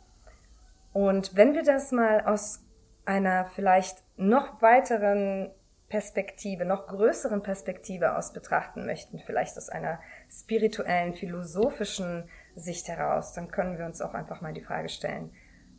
Und 0.93 1.37
wenn 1.37 1.53
wir 1.53 1.63
das 1.63 1.93
mal 1.93 2.23
aus 2.25 2.63
einer 3.05 3.45
vielleicht 3.45 4.03
noch 4.17 4.63
weiteren 4.63 5.51
Perspektive, 5.89 6.65
noch 6.65 6.89
größeren 6.89 7.43
Perspektive 7.43 8.17
aus 8.17 8.33
betrachten 8.33 8.87
möchten, 8.87 9.21
vielleicht 9.21 9.57
aus 9.57 9.69
einer 9.69 10.01
spirituellen, 10.29 11.15
philosophischen 11.15 12.29
Sicht 12.57 12.89
heraus, 12.89 13.35
dann 13.35 13.51
können 13.51 13.79
wir 13.79 13.87
uns 13.87 14.01
auch 14.01 14.15
einfach 14.15 14.41
mal 14.41 14.53
die 14.53 14.65
Frage 14.65 14.89
stellen, 14.89 15.31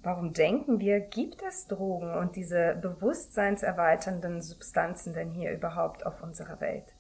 warum 0.04 0.32
denken 0.32 0.80
wir, 0.80 1.02
gibt 1.02 1.44
es 1.44 1.68
Drogen 1.68 2.16
und 2.16 2.38
diese 2.38 2.76
bewusstseinserweiternden 2.76 4.42
Substanzen 4.42 5.14
denn 5.14 5.32
hier 5.32 5.52
überhaupt 5.52 6.06
auf 6.06 6.24
unserer 6.24 6.62
Welt? 6.62 6.94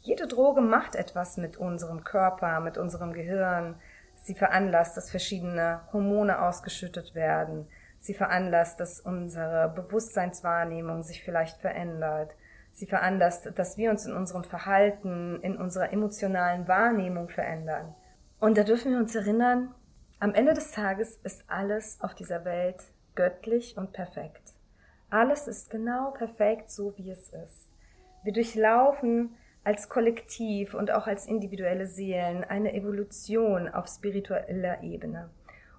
Jede 0.00 0.26
Droge 0.26 0.60
macht 0.60 0.96
etwas 0.96 1.36
mit 1.36 1.56
unserem 1.56 2.02
Körper, 2.02 2.60
mit 2.60 2.78
unserem 2.78 3.12
Gehirn. 3.12 3.76
Sie 4.16 4.34
veranlasst, 4.34 4.96
dass 4.96 5.10
verschiedene 5.10 5.82
Hormone 5.92 6.42
ausgeschüttet 6.42 7.14
werden. 7.14 7.68
Sie 7.98 8.14
veranlasst, 8.14 8.80
dass 8.80 9.00
unsere 9.00 9.68
Bewusstseinswahrnehmung 9.74 11.02
sich 11.02 11.22
vielleicht 11.22 11.58
verändert. 11.58 12.34
Sie 12.72 12.86
veranlasst, 12.86 13.50
dass 13.56 13.76
wir 13.76 13.90
uns 13.90 14.06
in 14.06 14.12
unserem 14.12 14.44
Verhalten, 14.44 15.40
in 15.42 15.56
unserer 15.56 15.92
emotionalen 15.92 16.68
Wahrnehmung 16.68 17.28
verändern. 17.28 17.94
Und 18.40 18.56
da 18.56 18.62
dürfen 18.62 18.92
wir 18.92 18.98
uns 18.98 19.14
erinnern, 19.14 19.74
am 20.20 20.34
Ende 20.34 20.54
des 20.54 20.70
Tages 20.70 21.16
ist 21.24 21.44
alles 21.48 21.98
auf 22.00 22.14
dieser 22.14 22.44
Welt 22.44 22.82
göttlich 23.14 23.76
und 23.76 23.92
perfekt. 23.92 24.54
Alles 25.10 25.48
ist 25.48 25.70
genau 25.70 26.10
perfekt, 26.10 26.70
so 26.70 26.96
wie 26.96 27.10
es 27.10 27.30
ist. 27.30 27.68
Wir 28.22 28.32
durchlaufen 28.32 29.34
als 29.64 29.88
Kollektiv 29.88 30.74
und 30.74 30.90
auch 30.90 31.06
als 31.06 31.26
individuelle 31.26 31.86
Seelen 31.86 32.44
eine 32.44 32.74
Evolution 32.74 33.68
auf 33.68 33.88
spiritueller 33.88 34.82
Ebene. 34.82 35.30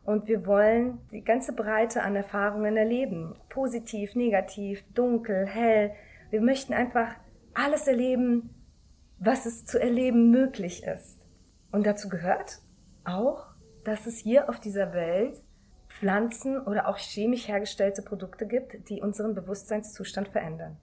Und 0.09 0.27
wir 0.27 0.47
wollen 0.47 0.97
die 1.11 1.23
ganze 1.23 1.53
Breite 1.53 2.01
an 2.01 2.15
Erfahrungen 2.15 2.75
erleben. 2.75 3.35
Positiv, 3.47 4.15
negativ, 4.15 4.83
dunkel, 4.95 5.45
hell. 5.45 5.91
Wir 6.31 6.41
möchten 6.41 6.73
einfach 6.73 7.13
alles 7.53 7.87
erleben, 7.87 8.49
was 9.19 9.45
es 9.45 9.67
zu 9.67 9.79
erleben 9.79 10.31
möglich 10.31 10.83
ist. 10.83 11.19
Und 11.71 11.85
dazu 11.85 12.09
gehört 12.09 12.57
auch, 13.05 13.49
dass 13.83 14.07
es 14.07 14.17
hier 14.17 14.49
auf 14.49 14.59
dieser 14.59 14.93
Welt 14.93 15.43
Pflanzen 15.89 16.59
oder 16.59 16.87
auch 16.87 16.97
chemisch 16.97 17.47
hergestellte 17.47 18.01
Produkte 18.01 18.47
gibt, 18.47 18.89
die 18.89 19.03
unseren 19.03 19.35
Bewusstseinszustand 19.35 20.29
verändern. 20.29 20.77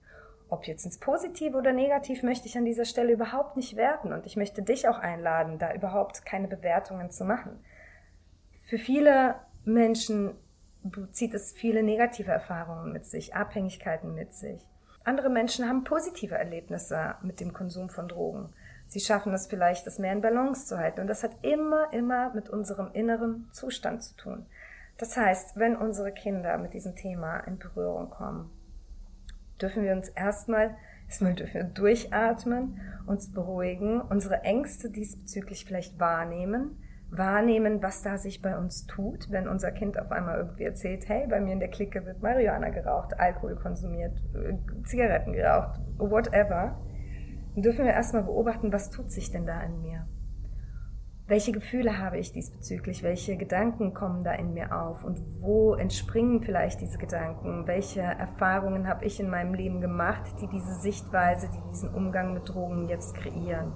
Ob 0.49 0.69
jetzt 0.69 0.85
ins 0.85 1.01
Positive 1.01 1.59
oder 1.59 1.73
Negativ 1.73 2.23
möchte 2.23 2.47
ich 2.47 2.57
an 2.57 2.65
dieser 2.65 2.85
Stelle 2.85 3.15
überhaupt 3.15 3.57
nicht 3.57 3.75
werten 3.75 4.13
und 4.13 4.25
ich 4.25 4.37
möchte 4.37 4.63
dich 4.63 4.87
auch 4.87 5.01
einladen, 5.01 5.59
da 5.59 5.75
überhaupt 5.75 6.25
keine 6.25 6.47
Bewertungen 6.47 7.11
zu 7.11 7.25
machen. 7.25 7.59
Für 8.67 8.79
viele 8.79 9.37
Menschen 9.65 10.35
zieht 11.13 11.35
es 11.35 11.53
viele 11.53 11.85
negative 11.85 12.33
Erfahrungen 12.33 12.93
mit 12.93 13.07
sich, 13.07 13.33
Abhängigkeiten 13.33 14.13
mit 14.13 14.35
sich. 14.35 14.61
Andere 15.05 15.31
Menschen 15.31 15.69
haben 15.69 15.85
positive 15.85 16.35
Erlebnisse 16.35 17.15
mit 17.23 17.39
dem 17.39 17.53
Konsum 17.53 17.91
von 17.91 18.09
Drogen. 18.09 18.49
Sie 18.89 18.99
schaffen 18.99 19.33
es 19.35 19.47
vielleicht, 19.47 19.87
das 19.87 20.01
mehr 20.01 20.13
in 20.13 20.21
Balance 20.21 20.67
zu 20.67 20.79
halten. 20.79 21.01
Und 21.01 21.07
das 21.07 21.23
hat 21.23 21.31
immer, 21.43 21.93
immer 21.93 22.35
mit 22.35 22.49
unserem 22.49 22.91
inneren 22.93 23.49
Zustand 23.53 24.03
zu 24.03 24.17
tun. 24.17 24.47
Das 24.99 25.17
heißt, 25.17 25.57
wenn 25.57 25.77
unsere 25.77 26.11
Kinder 26.11 26.59
mit 26.59 26.75
diesem 26.75 26.97
Thema 26.97 27.39
in 27.39 27.59
Berührung 27.59 28.11
kommen, 28.11 28.51
dürfen 29.61 29.85
wir 29.85 29.93
uns 29.93 30.09
erstmal, 30.09 30.75
erstmal 31.07 31.35
dürfen 31.35 31.55
wir 31.55 31.65
durchatmen, 31.65 32.81
uns 33.07 33.33
beruhigen, 33.33 34.01
unsere 34.01 34.43
Ängste 34.43 34.91
diesbezüglich 34.91 35.67
vielleicht 35.67 36.01
wahrnehmen, 36.01 36.83
wahrnehmen, 37.11 37.83
was 37.83 38.03
da 38.03 38.19
sich 38.19 38.43
bei 38.43 38.57
uns 38.59 38.87
tut, 38.87 39.31
wenn 39.31 39.49
unser 39.49 39.71
Kind 39.71 39.99
auf 39.99 40.11
einmal 40.11 40.39
irgendwie 40.39 40.65
erzählt, 40.65 41.09
hey, 41.09 41.27
bei 41.29 41.41
mir 41.41 41.53
in 41.53 41.61
der 41.61 41.71
Clique 41.71 42.05
wird 42.05 42.23
Marihuana 42.23 42.71
geraucht, 42.71 43.19
Alkohol 43.19 43.57
konsumiert, 43.57 44.21
Zigaretten 44.85 45.33
geraucht, 45.33 45.81
whatever. 45.99 46.81
Dann 47.55 47.63
dürfen 47.63 47.85
wir 47.85 47.93
erstmal 47.93 48.25
beobachten, 48.25 48.73
was 48.73 48.91
tut 48.91 49.11
sich 49.11 49.31
denn 49.31 49.47
da 49.47 49.61
in 49.63 49.81
mir? 49.81 50.07
welche 51.29 51.51
Gefühle 51.51 51.99
habe 51.99 52.19
ich 52.19 52.33
diesbezüglich, 52.33 53.03
welche 53.03 53.37
Gedanken 53.37 53.95
kommen 53.95 54.23
da 54.23 54.33
in 54.33 54.55
mir 54.55 54.77
auf 54.77 55.03
und 55.03 55.21
wo 55.41 55.75
entspringen 55.75 56.41
vielleicht 56.43 56.81
diese 56.81 56.99
Gedanken, 56.99 57.67
welche 57.67 58.01
Erfahrungen 58.01 58.87
habe 58.87 59.05
ich 59.05 59.19
in 59.19 59.29
meinem 59.29 59.55
Leben 59.55 59.81
gemacht, 59.81 60.23
die 60.41 60.47
diese 60.47 60.75
Sichtweise, 60.75 61.49
die 61.49 61.71
diesen 61.71 61.93
Umgang 61.93 62.33
mit 62.33 62.49
Drogen 62.49 62.89
jetzt 62.89 63.17
kreieren. 63.17 63.73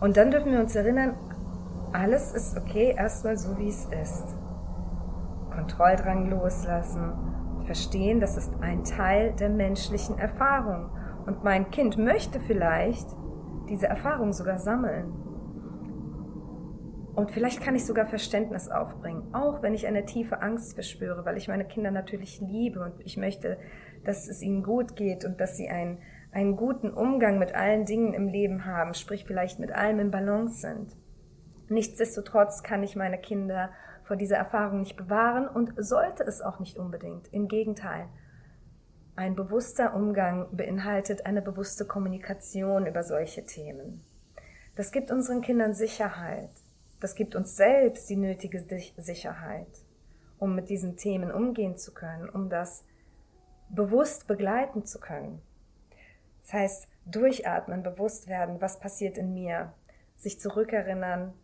Und 0.00 0.16
dann 0.16 0.30
dürfen 0.30 0.52
wir 0.52 0.60
uns 0.60 0.74
erinnern, 0.76 1.16
alles 1.92 2.32
ist 2.32 2.56
okay, 2.56 2.94
erstmal 2.96 3.36
so 3.36 3.58
wie 3.58 3.68
es 3.68 3.84
ist. 3.86 4.36
Kontrolldrang 5.52 6.30
loslassen, 6.30 7.12
verstehen, 7.66 8.20
das 8.20 8.36
ist 8.36 8.60
ein 8.60 8.84
Teil 8.84 9.32
der 9.32 9.50
menschlichen 9.50 10.18
Erfahrung. 10.18 10.90
Und 11.26 11.44
mein 11.44 11.70
Kind 11.70 11.98
möchte 11.98 12.40
vielleicht 12.40 13.06
diese 13.68 13.86
Erfahrung 13.86 14.32
sogar 14.32 14.58
sammeln. 14.58 15.12
Und 17.14 17.30
vielleicht 17.30 17.60
kann 17.60 17.74
ich 17.74 17.84
sogar 17.84 18.06
Verständnis 18.06 18.70
aufbringen, 18.70 19.34
auch 19.34 19.62
wenn 19.62 19.74
ich 19.74 19.86
eine 19.86 20.06
tiefe 20.06 20.40
Angst 20.40 20.74
verspüre, 20.74 21.26
weil 21.26 21.36
ich 21.36 21.46
meine 21.46 21.66
Kinder 21.66 21.90
natürlich 21.90 22.40
liebe 22.40 22.80
und 22.80 22.94
ich 23.04 23.18
möchte, 23.18 23.58
dass 24.04 24.28
es 24.28 24.40
ihnen 24.40 24.62
gut 24.62 24.96
geht 24.96 25.26
und 25.26 25.38
dass 25.38 25.58
sie 25.58 25.68
einen, 25.68 25.98
einen 26.32 26.56
guten 26.56 26.90
Umgang 26.90 27.38
mit 27.38 27.54
allen 27.54 27.84
Dingen 27.84 28.14
im 28.14 28.28
Leben 28.28 28.64
haben, 28.64 28.94
sprich 28.94 29.26
vielleicht 29.26 29.60
mit 29.60 29.72
allem 29.72 30.00
in 30.00 30.10
Balance 30.10 30.60
sind. 30.60 30.96
Nichtsdestotrotz 31.72 32.62
kann 32.62 32.82
ich 32.82 32.96
meine 32.96 33.18
Kinder 33.18 33.70
vor 34.04 34.16
dieser 34.16 34.36
Erfahrung 34.36 34.80
nicht 34.80 34.96
bewahren 34.96 35.48
und 35.48 35.72
sollte 35.76 36.24
es 36.24 36.40
auch 36.40 36.58
nicht 36.58 36.78
unbedingt. 36.78 37.32
Im 37.32 37.48
Gegenteil. 37.48 38.08
Ein 39.16 39.36
bewusster 39.36 39.94
Umgang 39.94 40.48
beinhaltet 40.56 41.26
eine 41.26 41.42
bewusste 41.42 41.84
Kommunikation 41.84 42.86
über 42.86 43.02
solche 43.02 43.44
Themen. 43.44 44.02
Das 44.76 44.90
gibt 44.90 45.10
unseren 45.10 45.42
Kindern 45.42 45.74
Sicherheit 45.74 46.50
das 47.02 47.16
gibt 47.16 47.34
uns 47.34 47.56
selbst 47.56 48.08
die 48.10 48.16
nötige 48.16 48.64
Sicherheit, 48.96 49.66
um 50.38 50.54
mit 50.54 50.68
diesen 50.68 50.96
Themen 50.96 51.32
umgehen 51.32 51.76
zu 51.76 51.92
können, 51.92 52.28
um 52.28 52.48
das 52.48 52.84
bewusst 53.70 54.28
begleiten 54.28 54.86
zu 54.86 55.00
können. 55.00 55.42
Das 56.42 56.52
heißt, 56.52 56.88
durchatmen, 57.06 57.82
bewusst 57.82 58.28
werden, 58.28 58.60
was 58.60 58.78
passiert 58.78 59.18
in 59.18 59.34
mir, 59.34 59.72
sich 60.16 60.38
zurückerinnern, 60.38 61.34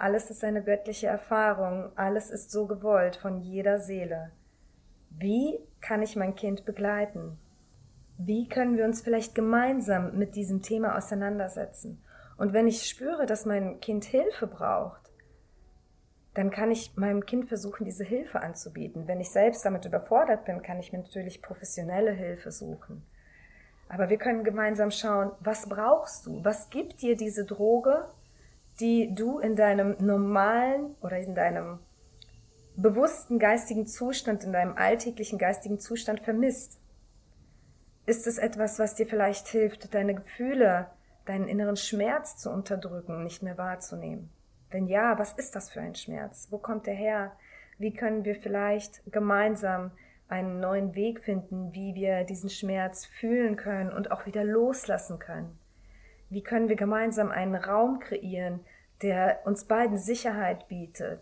alles 0.00 0.30
ist 0.30 0.44
eine 0.44 0.62
göttliche 0.62 1.06
Erfahrung, 1.06 1.90
alles 1.96 2.30
ist 2.30 2.50
so 2.50 2.66
gewollt 2.66 3.16
von 3.16 3.40
jeder 3.40 3.78
Seele. 3.78 4.30
Wie 5.10 5.58
kann 5.80 6.02
ich 6.02 6.16
mein 6.16 6.34
Kind 6.34 6.64
begleiten? 6.64 7.38
Wie 8.18 8.48
können 8.48 8.76
wir 8.76 8.84
uns 8.84 9.00
vielleicht 9.00 9.34
gemeinsam 9.34 10.18
mit 10.18 10.34
diesem 10.34 10.62
Thema 10.62 10.96
auseinandersetzen? 10.96 12.02
Und 12.36 12.52
wenn 12.52 12.66
ich 12.68 12.88
spüre, 12.88 13.26
dass 13.26 13.46
mein 13.46 13.80
Kind 13.80 14.04
Hilfe 14.04 14.46
braucht, 14.46 15.12
dann 16.34 16.50
kann 16.50 16.70
ich 16.70 16.96
meinem 16.96 17.26
Kind 17.26 17.48
versuchen, 17.48 17.84
diese 17.84 18.04
Hilfe 18.04 18.40
anzubieten. 18.40 19.08
Wenn 19.08 19.20
ich 19.20 19.30
selbst 19.30 19.64
damit 19.64 19.84
überfordert 19.84 20.44
bin, 20.44 20.62
kann 20.62 20.78
ich 20.78 20.92
mir 20.92 21.00
natürlich 21.00 21.42
professionelle 21.42 22.12
Hilfe 22.12 22.52
suchen. 22.52 23.02
Aber 23.88 24.08
wir 24.08 24.18
können 24.18 24.44
gemeinsam 24.44 24.90
schauen, 24.90 25.32
was 25.40 25.68
brauchst 25.68 26.26
du? 26.26 26.44
Was 26.44 26.70
gibt 26.70 27.02
dir 27.02 27.16
diese 27.16 27.44
Droge, 27.44 28.08
die 28.80 29.14
du 29.14 29.38
in 29.38 29.56
deinem 29.56 29.96
normalen 29.98 30.94
oder 31.00 31.18
in 31.18 31.34
deinem 31.34 31.78
bewussten 32.76 33.38
geistigen 33.38 33.86
Zustand, 33.86 34.44
in 34.44 34.52
deinem 34.52 34.76
alltäglichen 34.76 35.38
geistigen 35.38 35.80
Zustand 35.80 36.20
vermisst? 36.20 36.80
Ist 38.06 38.26
es 38.26 38.38
etwas, 38.38 38.78
was 38.78 38.94
dir 38.94 39.06
vielleicht 39.06 39.48
hilft, 39.48 39.92
deine 39.94 40.14
Gefühle, 40.14 40.86
deinen 41.26 41.48
inneren 41.48 41.76
Schmerz 41.76 42.36
zu 42.36 42.50
unterdrücken, 42.50 43.24
nicht 43.24 43.42
mehr 43.42 43.58
wahrzunehmen? 43.58 44.30
Wenn 44.70 44.86
ja, 44.86 45.18
was 45.18 45.32
ist 45.32 45.56
das 45.56 45.70
für 45.70 45.80
ein 45.80 45.94
Schmerz? 45.94 46.48
Wo 46.50 46.58
kommt 46.58 46.86
er 46.86 46.94
her? 46.94 47.32
Wie 47.78 47.92
können 47.92 48.24
wir 48.24 48.36
vielleicht 48.36 49.02
gemeinsam 49.10 49.90
einen 50.28 50.60
neuen 50.60 50.94
Weg 50.94 51.20
finden, 51.24 51.72
wie 51.72 51.94
wir 51.94 52.24
diesen 52.24 52.50
Schmerz 52.50 53.06
fühlen 53.06 53.56
können 53.56 53.92
und 53.92 54.10
auch 54.10 54.26
wieder 54.26 54.44
loslassen 54.44 55.18
können? 55.18 55.58
Wie 56.30 56.42
können 56.42 56.68
wir 56.68 56.76
gemeinsam 56.76 57.30
einen 57.30 57.54
Raum 57.54 58.00
kreieren, 58.00 58.60
der 59.02 59.40
uns 59.44 59.64
beiden 59.64 59.96
Sicherheit 59.96 60.68
bietet, 60.68 61.20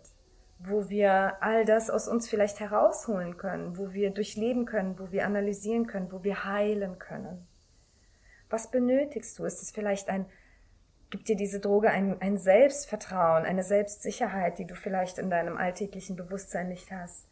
wo 0.59 0.89
wir 0.89 1.41
all 1.41 1.65
das 1.65 1.89
aus 1.89 2.07
uns 2.07 2.27
vielleicht 2.27 2.59
herausholen 2.59 3.37
können, 3.37 3.77
wo 3.77 3.93
wir 3.93 4.09
durchleben 4.09 4.65
können, 4.65 4.99
wo 4.99 5.11
wir 5.11 5.25
analysieren 5.25 5.87
können, 5.87 6.11
wo 6.11 6.23
wir 6.23 6.45
heilen 6.45 6.99
können? 6.99 7.47
Was 8.49 8.71
benötigst 8.71 9.37
du? 9.37 9.45
Ist 9.45 9.61
es 9.61 9.71
vielleicht 9.71 10.09
ein, 10.09 10.25
gibt 11.09 11.27
dir 11.27 11.35
diese 11.35 11.59
Droge 11.59 11.91
ein, 11.91 12.19
ein 12.21 12.37
Selbstvertrauen, 12.37 13.45
eine 13.45 13.63
Selbstsicherheit, 13.63 14.57
die 14.57 14.65
du 14.65 14.75
vielleicht 14.75 15.19
in 15.19 15.29
deinem 15.29 15.57
alltäglichen 15.57 16.15
Bewusstsein 16.15 16.69
nicht 16.69 16.91
hast? 16.91 17.27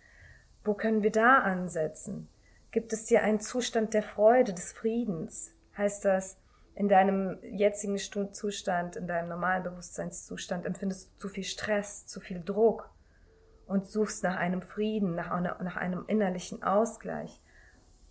Wo 0.63 0.73
können 0.73 1.03
wir 1.03 1.11
da 1.11 1.39
ansetzen? 1.39 2.27
Gibt 2.71 2.93
es 2.93 3.05
dir 3.05 3.23
einen 3.23 3.39
Zustand 3.39 3.93
der 3.93 4.03
Freude, 4.03 4.53
des 4.53 4.73
Friedens? 4.73 5.53
Heißt 5.77 6.03
das, 6.05 6.37
in 6.75 6.89
deinem 6.89 7.37
jetzigen 7.41 7.97
Zustand, 7.97 8.97
in 8.97 9.07
deinem 9.07 9.29
normalen 9.29 9.63
Bewusstseinszustand 9.63 10.65
empfindest 10.65 11.13
du 11.13 11.17
zu 11.19 11.29
viel 11.29 11.45
Stress, 11.45 12.05
zu 12.05 12.19
viel 12.19 12.43
Druck 12.43 12.89
und 13.65 13.87
suchst 13.87 14.23
nach 14.23 14.35
einem 14.35 14.61
Frieden, 14.61 15.15
nach, 15.15 15.39
nach 15.39 15.77
einem 15.77 16.03
innerlichen 16.07 16.63
Ausgleich. 16.63 17.41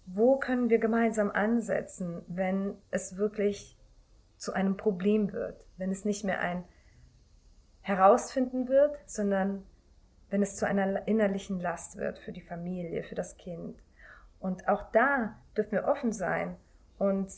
Wo 0.06 0.37
können 0.37 0.71
wir 0.71 0.78
gemeinsam 0.78 1.30
ansetzen, 1.30 2.23
wenn 2.26 2.76
es 2.90 3.16
wirklich 3.18 3.78
zu 4.38 4.52
einem 4.52 4.76
Problem 4.76 5.33
wird, 5.33 5.66
wenn 5.76 5.90
es 5.90 6.04
nicht 6.04 6.25
mehr 6.25 6.40
ein 6.40 6.64
Herausfinden 7.83 8.68
wird, 8.68 8.99
sondern 9.06 9.62
wenn 10.30 10.42
es 10.42 10.56
zu 10.56 10.66
einer 10.66 11.06
innerlichen 11.06 11.61
Last 11.61 11.97
wird 11.97 12.18
für 12.18 12.33
die 12.33 12.40
Familie, 12.40 13.04
für 13.04 13.14
das 13.14 13.37
Kind. 13.37 13.78
Und 14.40 14.68
auch 14.68 14.90
da 14.90 15.37
dürfen 15.56 15.73
wir 15.73 15.85
offen 15.85 16.12
sein 16.12 16.56
und 16.99 17.30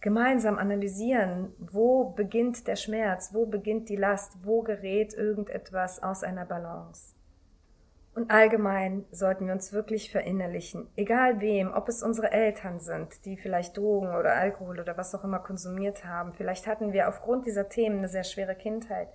gemeinsam 0.00 0.58
analysieren, 0.58 1.52
wo 1.58 2.10
beginnt 2.10 2.66
der 2.66 2.76
Schmerz, 2.76 3.34
wo 3.34 3.46
beginnt 3.46 3.88
die 3.88 3.96
Last, 3.96 4.38
wo 4.44 4.62
gerät 4.62 5.14
irgendetwas 5.14 6.02
aus 6.02 6.22
einer 6.22 6.46
Balance. 6.46 7.14
Und 8.14 8.30
allgemein 8.30 9.04
sollten 9.12 9.46
wir 9.46 9.52
uns 9.52 9.72
wirklich 9.72 10.10
verinnerlichen, 10.10 10.88
egal 10.96 11.40
wem, 11.40 11.72
ob 11.72 11.88
es 11.88 12.02
unsere 12.02 12.32
Eltern 12.32 12.80
sind, 12.80 13.24
die 13.24 13.36
vielleicht 13.36 13.76
Drogen 13.76 14.08
oder 14.08 14.34
Alkohol 14.34 14.80
oder 14.80 14.96
was 14.96 15.14
auch 15.14 15.22
immer 15.22 15.38
konsumiert 15.38 16.04
haben, 16.04 16.32
vielleicht 16.32 16.66
hatten 16.66 16.92
wir 16.92 17.08
aufgrund 17.08 17.46
dieser 17.46 17.68
Themen 17.68 17.98
eine 17.98 18.08
sehr 18.08 18.24
schwere 18.24 18.56
Kindheit, 18.56 19.08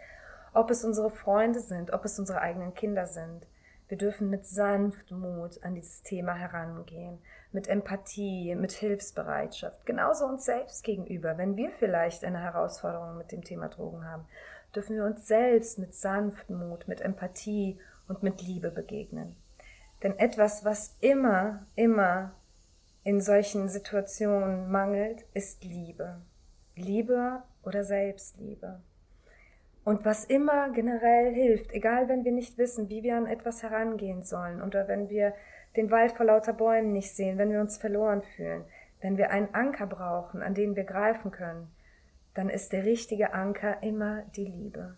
ob 0.53 0.71
es 0.71 0.85
unsere 0.85 1.09
Freunde 1.09 1.59
sind, 1.59 1.91
ob 1.91 2.05
es 2.05 2.17
unsere 2.17 2.39
eigenen 2.39 2.73
Kinder 2.73 3.05
sind. 3.05 3.45
Wir 3.87 3.97
dürfen 3.97 4.29
mit 4.29 4.47
Sanftmut 4.47 5.63
an 5.63 5.75
dieses 5.75 6.01
Thema 6.01 6.33
herangehen, 6.33 7.19
mit 7.51 7.67
Empathie, 7.67 8.55
mit 8.55 8.71
Hilfsbereitschaft, 8.71 9.85
genauso 9.85 10.25
uns 10.25 10.45
selbst 10.45 10.83
gegenüber. 10.83 11.37
Wenn 11.37 11.55
wir 11.55 11.71
vielleicht 11.71 12.23
eine 12.23 12.39
Herausforderung 12.39 13.17
mit 13.17 13.31
dem 13.31 13.43
Thema 13.43 13.69
Drogen 13.69 14.03
haben, 14.05 14.25
dürfen 14.75 14.95
wir 14.95 15.05
uns 15.05 15.27
selbst 15.27 15.77
mit 15.77 15.93
Sanftmut, 15.93 16.87
mit 16.87 17.01
Empathie 17.01 17.79
und 18.07 18.23
mit 18.23 18.41
Liebe 18.41 18.71
begegnen. 18.71 19.35
Denn 20.03 20.17
etwas, 20.17 20.65
was 20.65 20.97
immer, 20.99 21.65
immer 21.75 22.33
in 23.03 23.21
solchen 23.21 23.69
Situationen 23.69 24.71
mangelt, 24.71 25.25
ist 25.33 25.63
Liebe. 25.63 26.21
Liebe 26.75 27.43
oder 27.63 27.83
Selbstliebe. 27.83 28.81
Und 29.85 30.03
was 30.03 30.25
immer 30.25 30.71
generell 30.71 31.31
hilft, 31.31 31.71
egal 31.71 32.09
wenn 32.09 32.25
wir 32.25 32.31
nicht 32.31 32.57
wissen, 32.57 32.89
wie 32.89 33.03
wir 33.03 33.15
an 33.15 33.27
etwas 33.27 33.61
herangehen 33.61 34.23
sollen 34.23 34.63
oder 34.63 34.87
wenn 34.87 35.09
wir 35.09 35.33
den 35.75 35.91
Wald 35.91 36.13
vor 36.13 36.25
lauter 36.25 36.53
Bäumen 36.53 36.91
nicht 36.91 37.15
sehen, 37.15 37.37
wenn 37.37 37.51
wir 37.51 37.61
uns 37.61 37.77
verloren 37.77 38.23
fühlen, 38.35 38.65
wenn 39.01 39.15
wir 39.15 39.29
einen 39.29 39.53
Anker 39.53 39.85
brauchen, 39.85 40.41
an 40.41 40.55
den 40.55 40.75
wir 40.75 40.85
greifen 40.85 41.29
können, 41.29 41.71
dann 42.33 42.49
ist 42.49 42.73
der 42.73 42.83
richtige 42.83 43.33
Anker 43.33 43.83
immer 43.83 44.23
die 44.35 44.45
Liebe. 44.45 44.95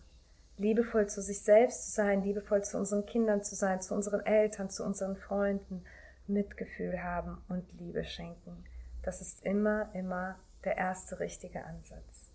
Liebevoll 0.56 1.06
zu 1.06 1.20
sich 1.20 1.42
selbst 1.42 1.84
zu 1.84 1.90
sein, 1.92 2.22
liebevoll 2.22 2.64
zu 2.64 2.78
unseren 2.78 3.04
Kindern 3.04 3.44
zu 3.44 3.54
sein, 3.54 3.82
zu 3.82 3.94
unseren 3.94 4.24
Eltern, 4.24 4.70
zu 4.70 4.84
unseren 4.84 5.16
Freunden, 5.16 5.84
Mitgefühl 6.26 7.02
haben 7.02 7.42
und 7.50 7.70
Liebe 7.78 8.04
schenken. 8.04 8.64
Das 9.02 9.20
ist 9.20 9.44
immer, 9.44 9.90
immer 9.94 10.36
der 10.64 10.78
erste 10.78 11.20
richtige 11.20 11.64
Ansatz. 11.64 12.30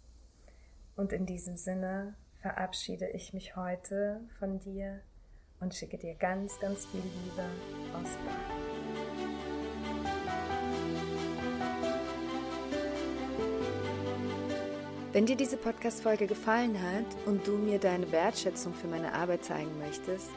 Und 0.96 1.12
in 1.12 1.26
diesem 1.26 1.58
Sinne 1.58 2.14
verabschiede 2.44 3.08
ich 3.08 3.34
mich 3.34 3.56
heute 3.56 4.20
von 4.38 4.60
dir 4.60 5.00
und 5.62 5.74
schicke 5.74 5.98
dir 5.98 6.14
ganz, 6.16 6.60
ganz 6.60 6.86
viel 6.88 7.00
Liebe 7.00 7.46
aus 7.94 8.18
Bad. 8.26 8.36
Wenn 15.14 15.26
dir 15.26 15.38
diese 15.38 15.56
Podcast-Folge 15.56 16.28
gefallen 16.28 16.78
hat 16.82 17.06
und 17.26 17.48
du 17.48 17.58
mir 17.58 17.80
deine 17.80 18.12
Wertschätzung 18.12 18.74
für 18.74 18.88
meine 18.88 19.14
Arbeit 19.14 19.46
zeigen 19.46 19.80
möchtest, 19.80 20.30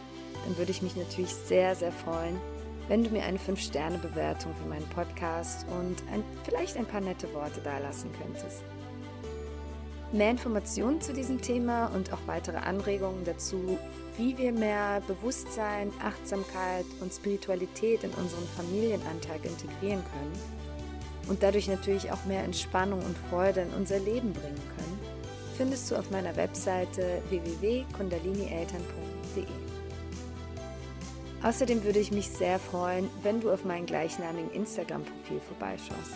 dann 0.45 0.57
würde 0.59 0.71
ich 0.71 0.83
mich 0.83 0.95
natürlich 0.95 1.35
sehr, 1.35 1.75
sehr 1.75 1.91
freuen, 1.91 2.39
wenn 2.87 3.03
du 3.03 3.11
mir 3.11 3.25
eine 3.25 3.39
5-Sterne-Bewertung 3.39 4.55
für 4.55 4.69
meinen 4.69 4.89
Podcast 4.91 5.67
und 5.71 5.97
ein, 6.13 6.23
vielleicht 6.45 6.77
ein 6.77 6.87
paar 6.87 7.01
nette 7.01 7.33
Worte 7.35 7.61
dalassen 7.63 8.13
könntest. 8.23 8.63
Mehr 10.13 10.31
Informationen 10.31 11.01
zu 11.01 11.13
diesem 11.13 11.43
Thema 11.43 11.87
und 11.87 12.13
auch 12.13 12.21
weitere 12.27 12.59
Anregungen 12.59 13.25
dazu, 13.25 13.77
wie 14.17 14.39
wir 14.39 14.53
mehr 14.53 15.03
Bewusstsein, 15.07 15.91
Achtsamkeit 16.03 16.87
und 17.01 17.13
Spiritualität 17.13 18.05
in 18.05 18.11
unseren 18.11 18.47
Familienalltag 18.57 19.45
integrieren 19.45 20.05
können 20.13 20.33
und 21.29 21.43
dadurch 21.43 21.67
natürlich 21.67 22.13
auch 22.13 22.25
mehr 22.25 22.45
Entspannung 22.45 23.03
und 23.03 23.19
Freude 23.31 23.63
in 23.63 23.71
unser 23.71 23.99
Leben 23.99 24.33
bringen 24.33 24.63
können, 24.77 25.01
findest 25.57 25.91
du 25.91 25.97
auf 25.97 26.11
meiner 26.11 26.37
Webseite 26.37 27.21
www.kundalinieltern.de. 27.29 29.45
Außerdem 31.43 31.85
würde 31.85 31.99
ich 31.99 32.13
mich 32.13 32.29
sehr 32.29 32.59
freuen, 32.59 33.09
wenn 33.23 33.41
du 33.41 33.51
auf 33.51 33.65
meinen 33.65 33.87
gleichnamigen 33.87 34.51
Instagram-Profil 34.53 35.41
vorbeischaust. 35.41 36.15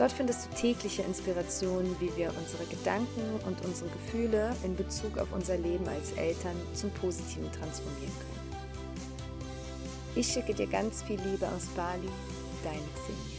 Dort 0.00 0.12
findest 0.12 0.46
du 0.46 0.56
tägliche 0.56 1.02
Inspirationen, 1.02 1.94
wie 2.00 2.10
wir 2.16 2.32
unsere 2.40 2.64
Gedanken 2.64 3.20
und 3.46 3.62
unsere 3.66 3.90
Gefühle 3.90 4.56
in 4.64 4.74
Bezug 4.74 5.18
auf 5.18 5.28
unser 5.30 5.58
Leben 5.58 5.86
als 5.86 6.12
Eltern 6.12 6.56
zum 6.72 6.90
Positiven 6.92 7.52
transformieren 7.52 8.14
können. 8.18 8.56
Ich 10.16 10.26
schicke 10.26 10.54
dir 10.54 10.68
ganz 10.68 11.02
viel 11.02 11.20
Liebe 11.20 11.46
aus 11.46 11.66
Bali, 11.76 12.08
deine 12.64 12.80
Xenia. 12.94 13.29